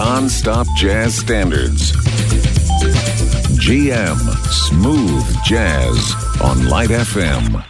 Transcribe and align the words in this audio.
Non-stop 0.00 0.66
jazz 0.76 1.14
standards. 1.14 1.92
GM 3.60 4.16
Smooth 4.48 5.44
Jazz 5.44 6.14
on 6.40 6.68
Light 6.68 6.88
FM. 6.88 7.69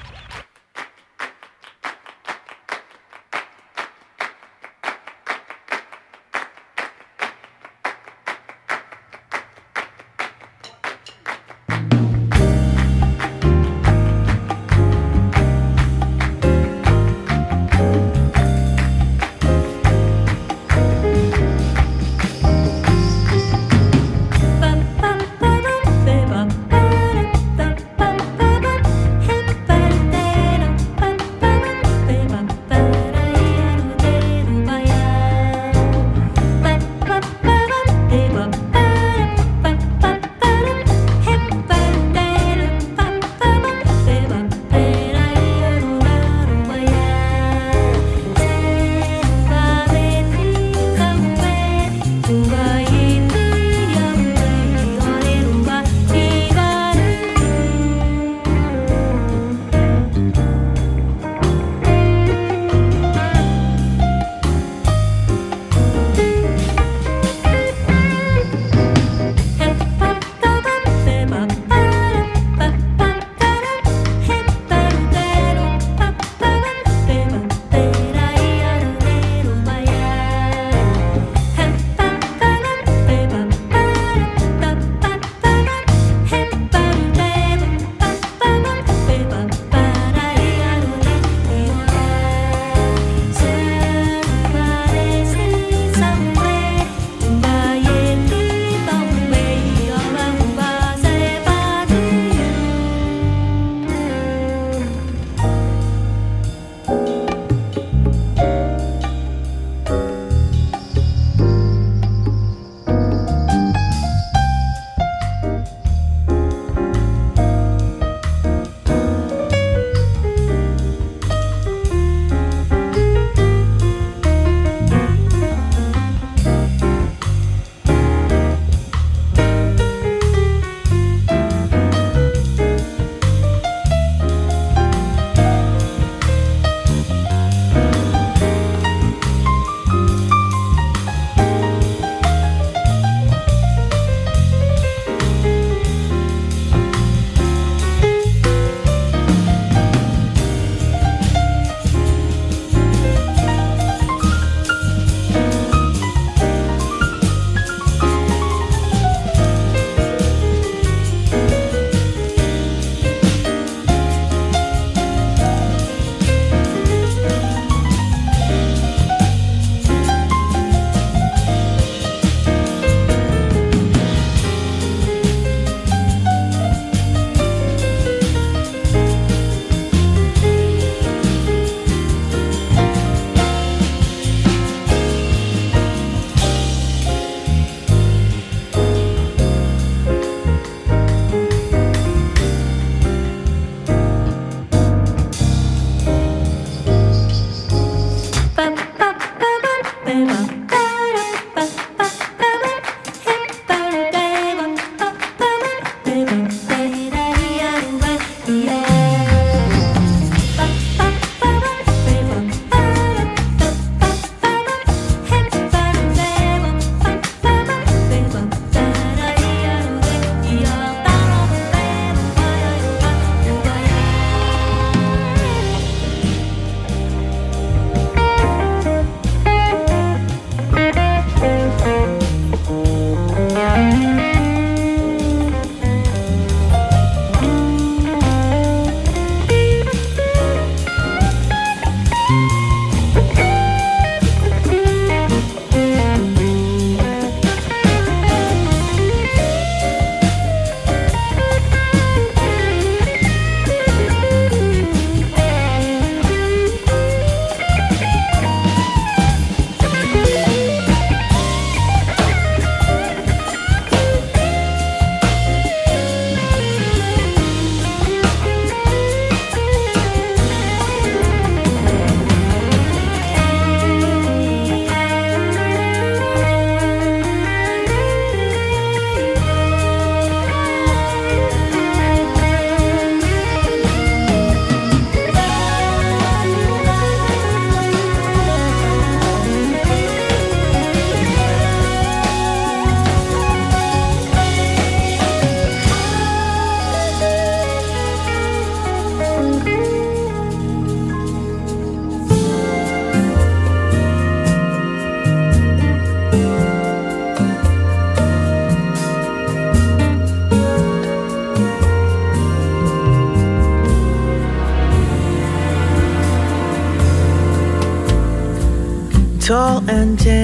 Tall 320.01 320.09
and 320.09 320.40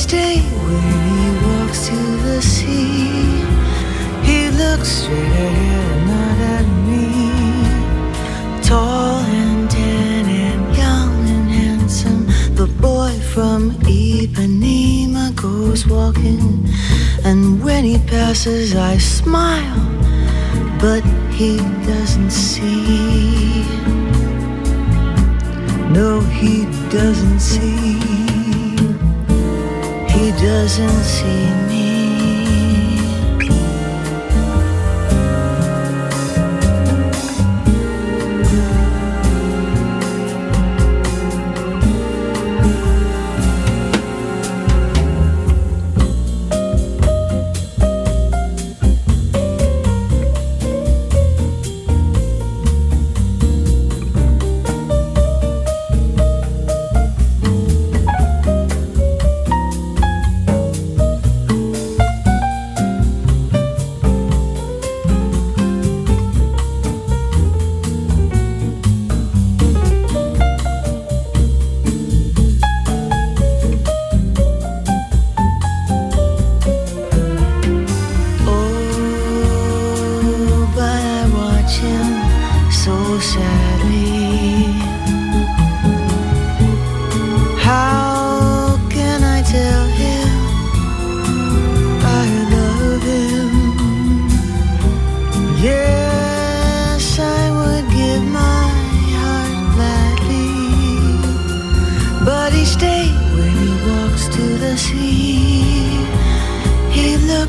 stay 0.00 0.40
when 0.64 0.98
he 1.12 1.26
walks 1.46 1.88
to 1.88 1.96
the 2.26 2.40
sea. 2.40 3.44
He 4.28 4.48
looks 4.48 4.88
straight 4.88 5.36
ahead, 5.46 6.06
not 6.12 6.38
at 6.56 6.66
me. 6.88 7.06
Tall 8.62 9.18
and 9.40 9.70
tan 9.70 10.24
and 10.46 10.76
young 10.76 11.14
and 11.36 11.50
handsome, 11.50 12.26
the 12.54 12.66
boy 12.80 13.12
from 13.34 13.72
Ipanema 14.00 15.34
goes 15.36 15.86
walking, 15.86 16.66
and 17.22 17.62
when 17.62 17.84
he 17.84 17.98
passes, 17.98 18.74
I 18.74 18.96
smile, 18.96 19.84
but 20.80 21.02
he 21.30 21.58
doesn't 21.84 22.30
see. 22.30 23.64
No, 25.92 26.20
he 26.40 26.64
doesn't 26.88 27.40
see. 27.40 28.09
Doesn't 30.40 31.04
see 31.04 31.69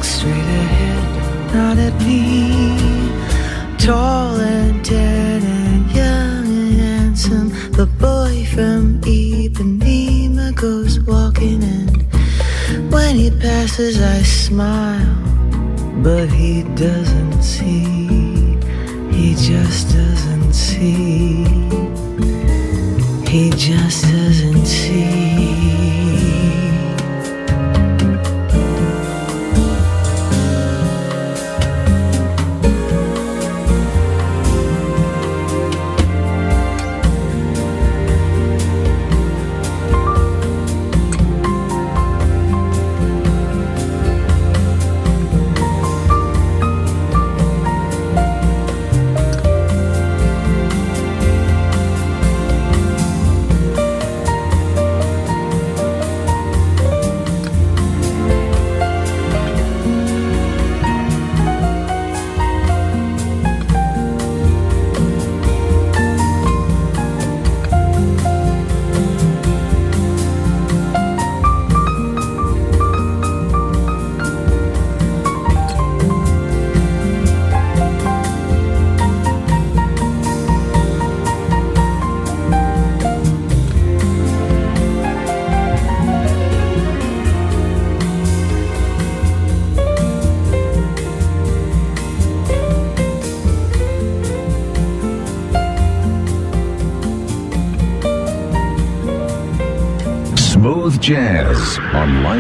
He 0.02 0.08
looks 0.08 0.16
straight 0.16 0.34
ahead, 0.34 1.54
not 1.54 1.78
at 1.78 1.94
me. 2.02 2.66
Tall 3.78 4.36
and 4.40 4.84
tan 4.84 5.44
and 5.44 5.92
young 5.92 6.46
and 6.48 6.74
handsome, 6.74 7.50
the 7.74 7.86
boy 7.86 8.44
from 8.46 9.00
Ipanema 9.02 10.56
goes 10.56 11.00
walking, 11.02 11.64
and 11.64 12.92
when 12.92 13.16
he 13.16 13.30
passes, 13.30 14.02
I 14.02 14.24
smile, 14.24 15.16
but 16.02 16.30
he 16.30 16.64
doesn't 16.74 17.44
see. 17.44 18.58
He 19.12 19.36
just 19.36 19.94
doesn't 19.94 20.54
see. 20.54 21.46
He 23.30 23.52
just 23.52 24.06
doesn't 24.06 24.51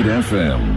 FM. 0.06 0.71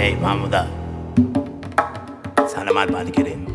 Hey 0.00 0.16
Mahmuda, 0.16 0.64
sana 2.48 2.72
mal 2.72 2.88
bad 2.88 3.12
kirim. 3.12 3.49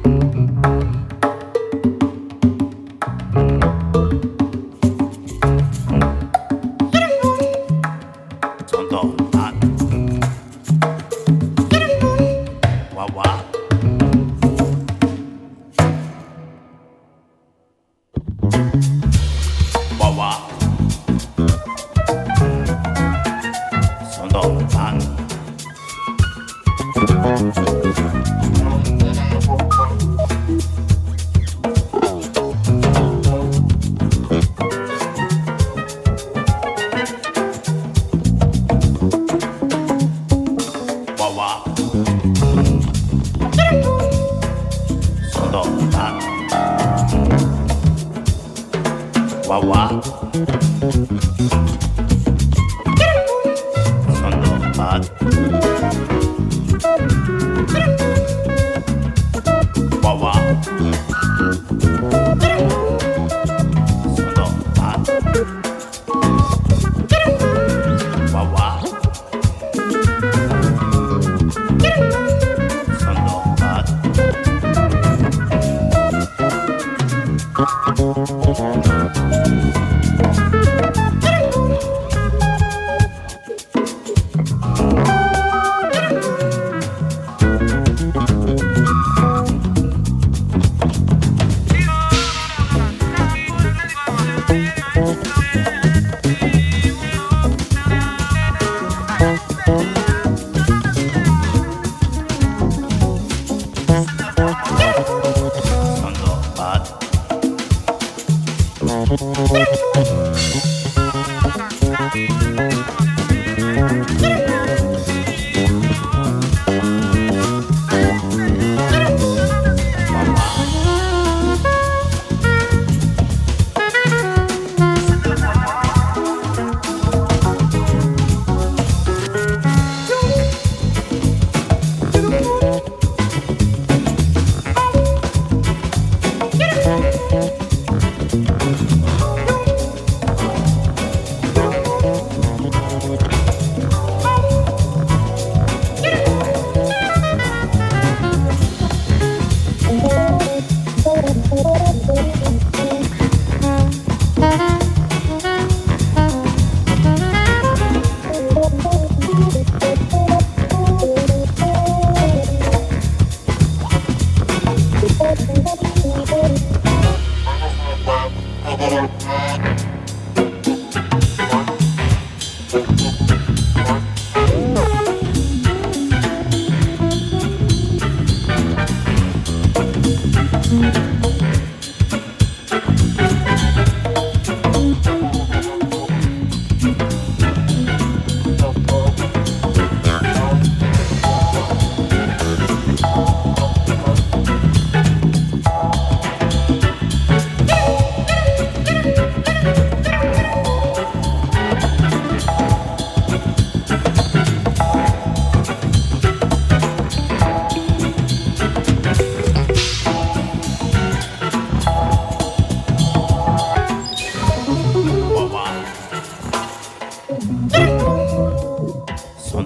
It's 105.08 106.02
not 106.02 106.58
bad. 106.58 106.82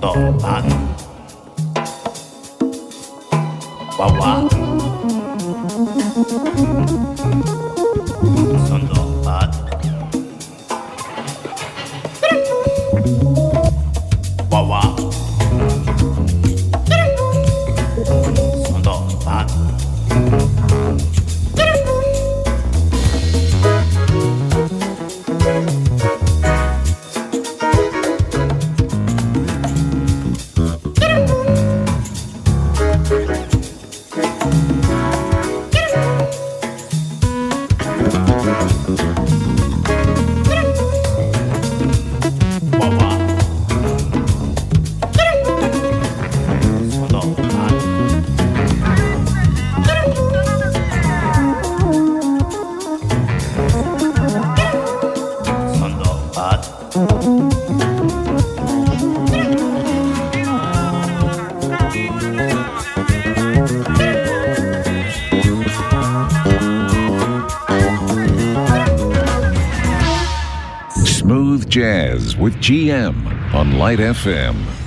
Mando, 0.02 0.32
Mando. 0.40 0.76
Wow, 3.98 4.18
wow. 4.18 4.69
GM 72.70 73.16
on 73.52 73.80
Light 73.80 73.98
FM. 73.98 74.79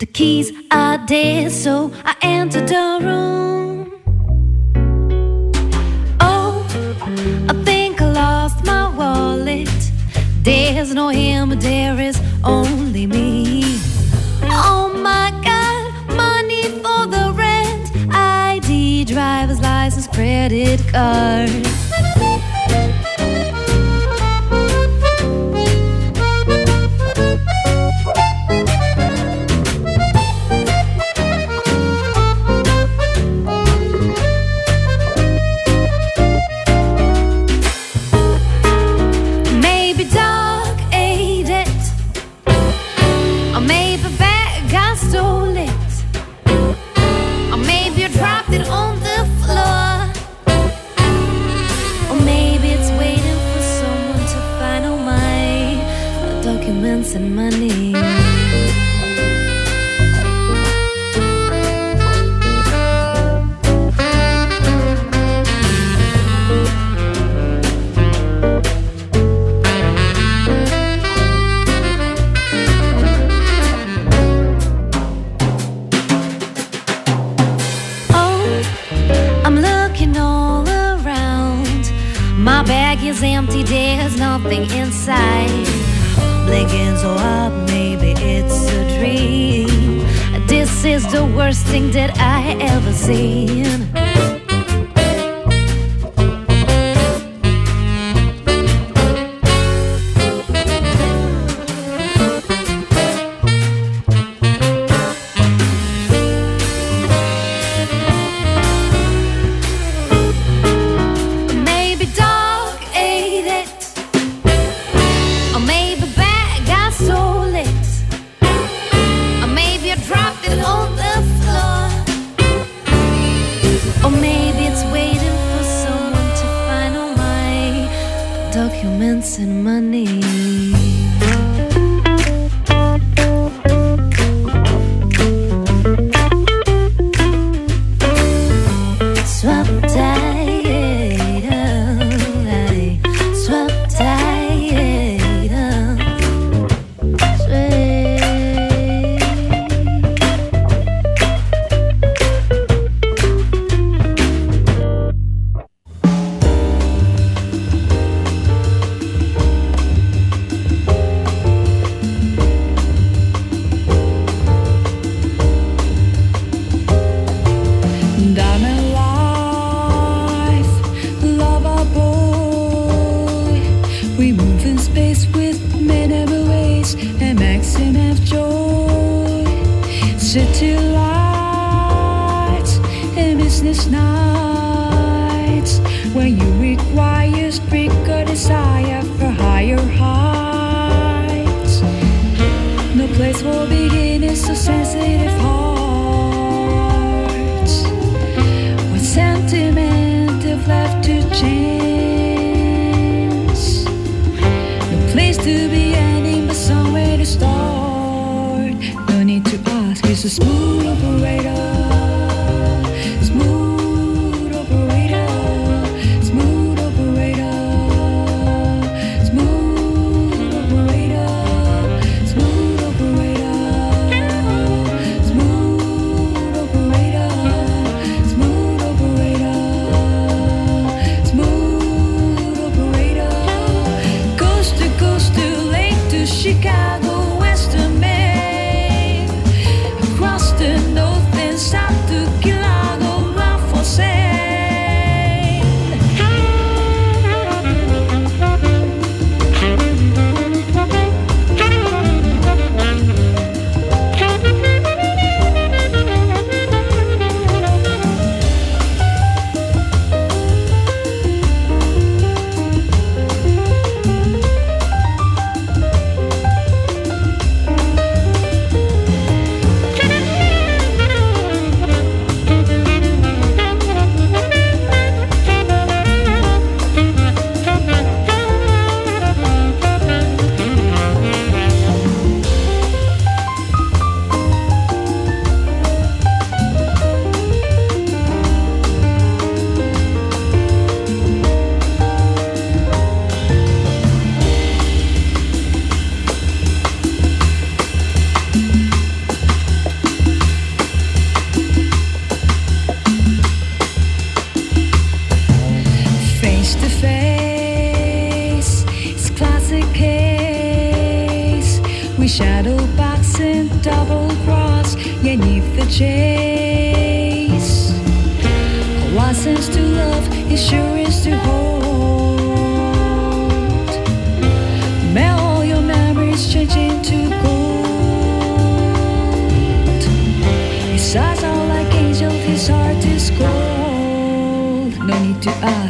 The 0.00 0.06
keys 0.06 0.50
are 0.70 0.96
dead, 1.06 1.52
so 1.52 1.92
I 2.06 2.16
entered 2.22 2.66
the 2.68 3.00
room. 3.02 4.00
Oh, 6.20 6.64
I 7.50 7.62
think 7.64 8.00
I 8.00 8.10
lost 8.10 8.64
my 8.64 8.88
wallet. 8.96 9.68
There's 10.42 10.94
no 10.94 11.08
him, 11.08 11.50
there 11.50 12.00
is 12.00 12.18
only 12.42 13.06
me. 13.06 13.78
Oh 14.44 14.90
my 15.02 15.38
god, 15.44 16.16
money 16.16 16.62
for 16.80 17.06
the 17.06 17.34
rent, 17.36 17.90
ID, 18.14 19.04
driver's 19.04 19.60
license, 19.60 20.06
credit 20.06 20.80
card. 20.88 21.79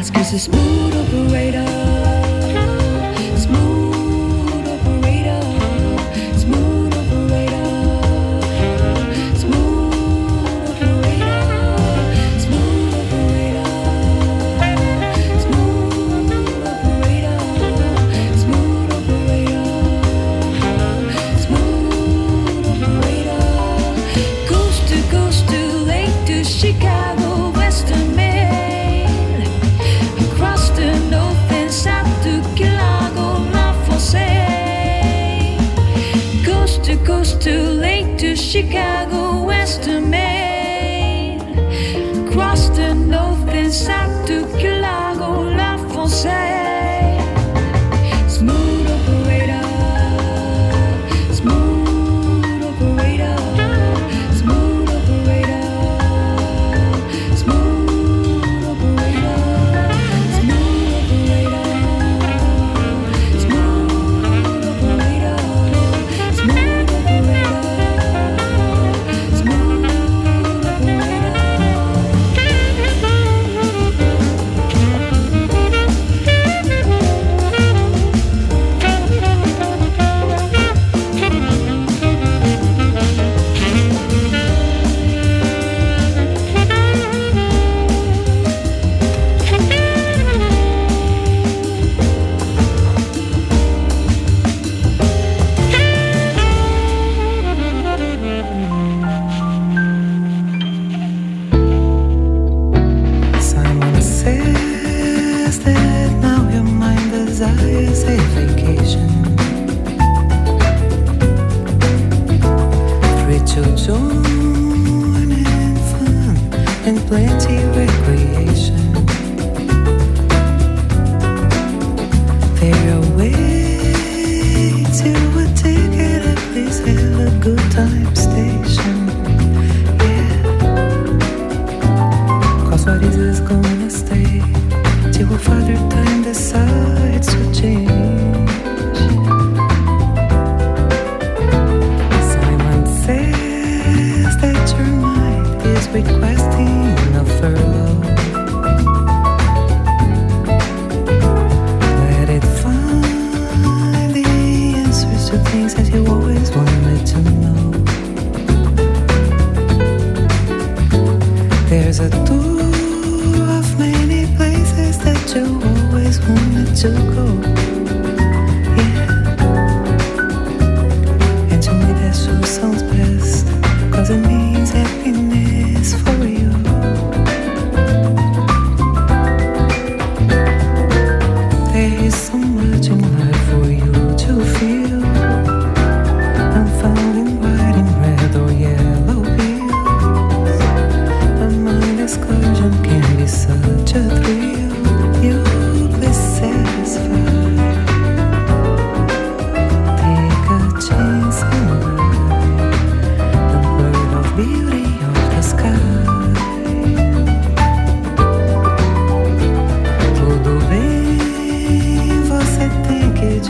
cause 0.09 0.33
it's 0.33 0.47
mood 0.47 0.95
operator 0.95 1.80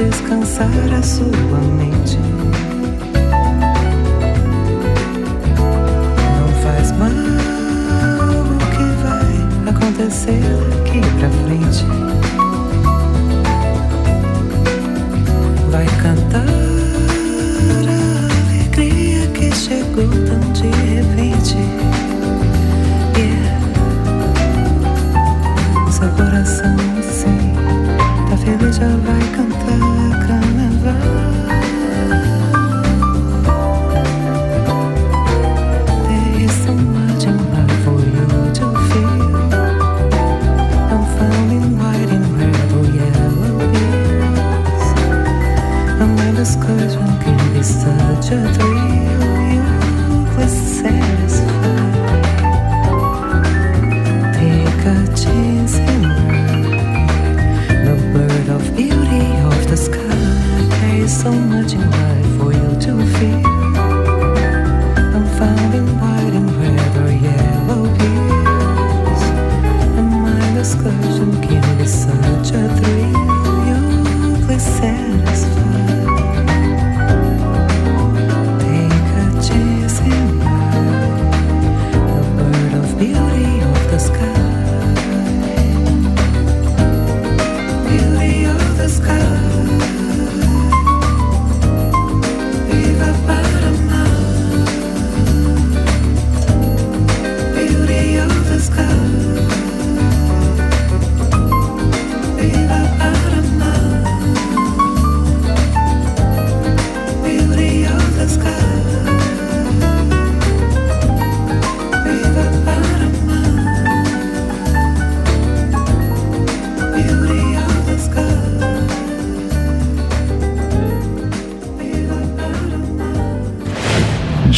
descansar 0.09 0.93
a 0.97 1.03
sua 1.03 1.59
mente. 1.77 2.17
Não 6.37 6.47
faz 6.63 6.91
mal 6.93 7.09
o 8.49 8.57
que 8.71 8.85
vai 9.03 9.69
acontecer 9.69 10.41
daqui 10.69 11.01
pra 11.19 11.29
frente. 11.29 11.85
Vai 15.69 15.85
cantar. 16.01 16.60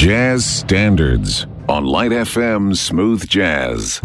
Jazz 0.04 0.46
Standards 0.46 1.48
on 1.70 1.86
Light 1.86 2.12
FM 2.12 2.76
Smooth 2.76 3.26
Jazz. 3.26 4.02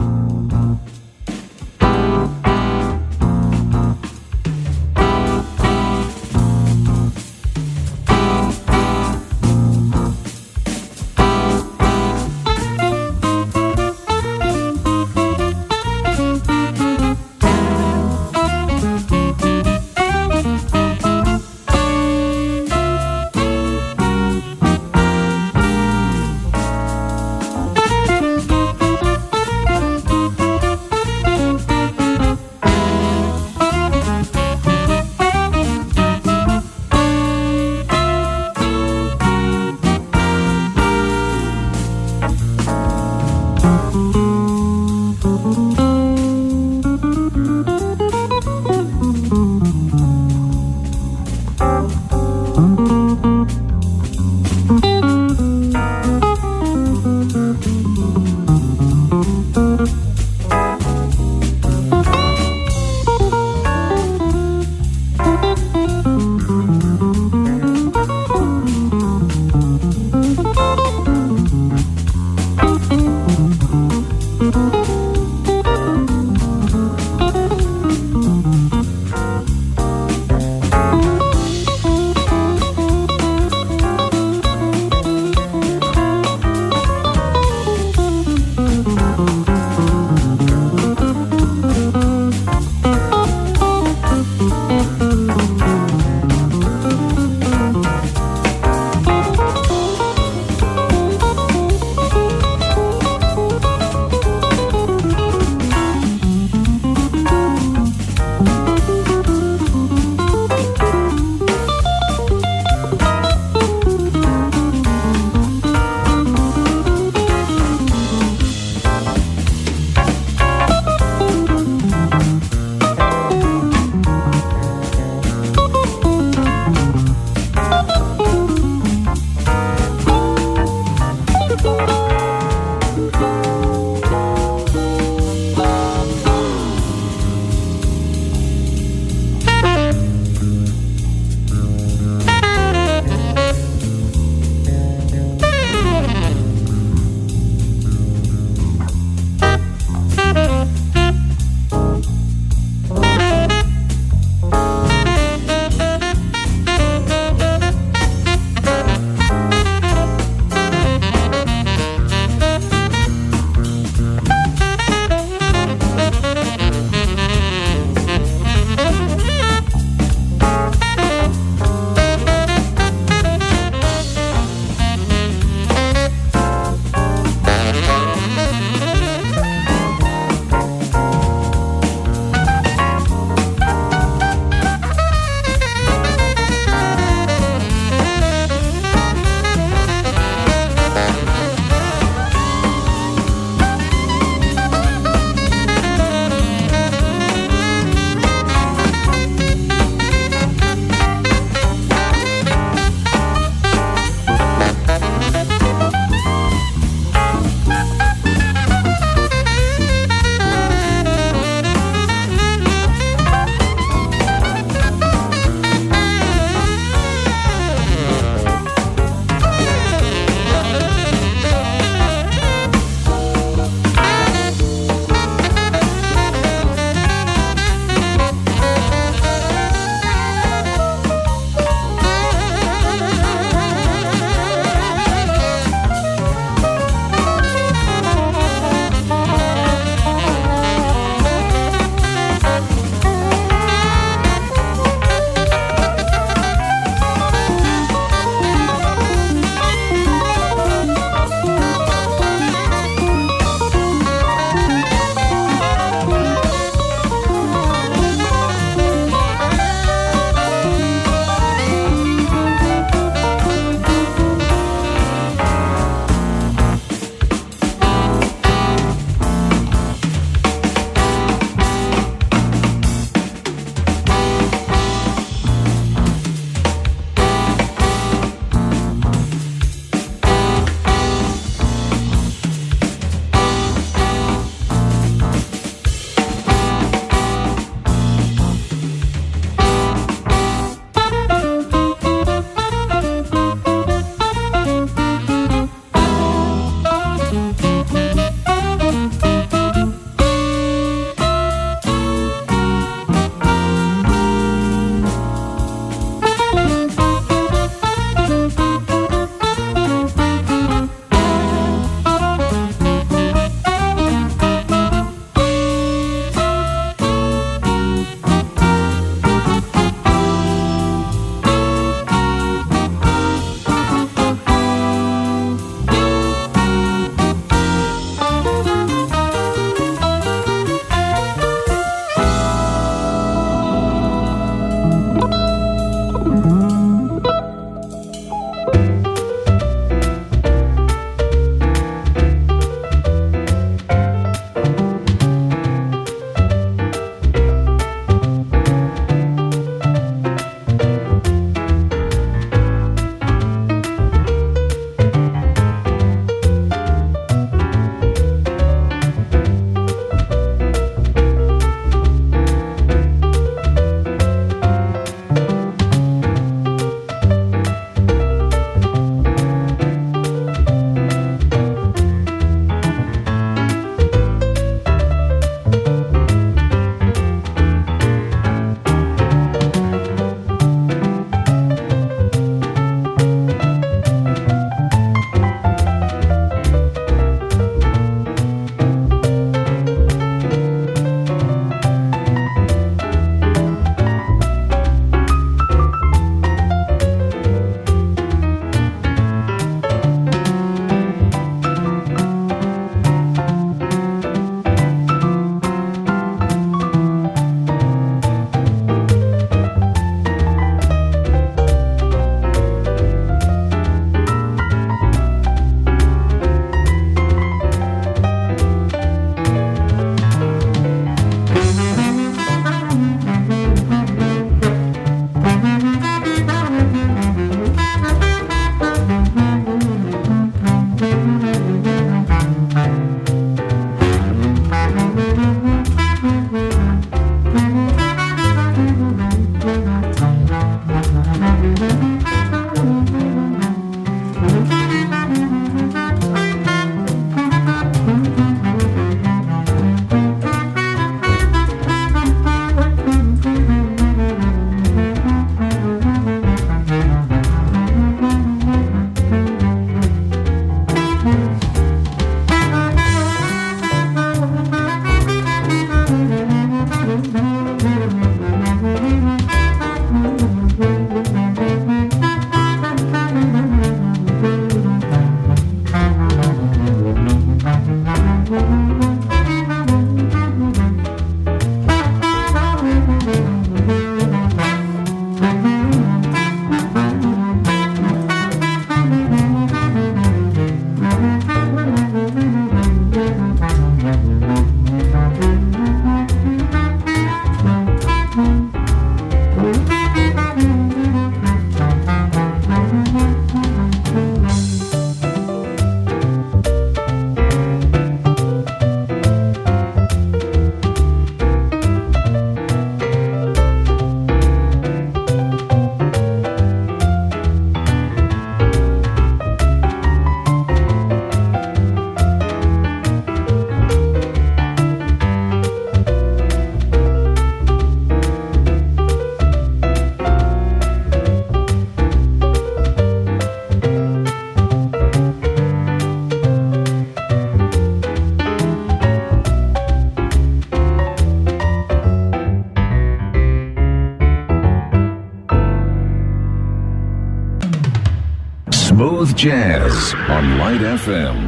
On 549.89 550.59
Light 550.59 550.83
FM. 550.83 551.48